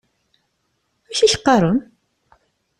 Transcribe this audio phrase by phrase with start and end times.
[1.09, 1.79] Amek i ak-qqaṛen?